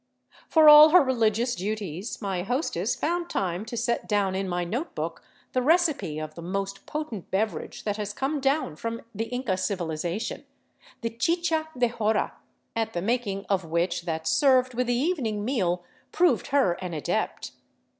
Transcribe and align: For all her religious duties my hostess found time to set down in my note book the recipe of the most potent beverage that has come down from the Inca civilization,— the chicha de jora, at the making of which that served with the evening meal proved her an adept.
For 0.49 0.67
all 0.67 0.89
her 0.89 1.03
religious 1.03 1.53
duties 1.53 2.19
my 2.23 2.41
hostess 2.41 2.95
found 2.95 3.29
time 3.29 3.63
to 3.65 3.77
set 3.77 4.09
down 4.09 4.33
in 4.33 4.49
my 4.49 4.63
note 4.63 4.95
book 4.95 5.21
the 5.53 5.61
recipe 5.61 6.17
of 6.17 6.33
the 6.33 6.41
most 6.41 6.87
potent 6.87 7.29
beverage 7.29 7.83
that 7.83 7.97
has 7.97 8.11
come 8.11 8.39
down 8.39 8.77
from 8.77 9.01
the 9.13 9.25
Inca 9.25 9.57
civilization,— 9.57 10.43
the 11.01 11.11
chicha 11.11 11.67
de 11.77 11.89
jora, 11.89 12.31
at 12.75 12.93
the 12.93 13.01
making 13.03 13.45
of 13.45 13.63
which 13.63 14.01
that 14.05 14.25
served 14.27 14.73
with 14.73 14.87
the 14.87 14.95
evening 14.95 15.45
meal 15.45 15.83
proved 16.11 16.47
her 16.47 16.71
an 16.83 16.95
adept. 16.95 17.51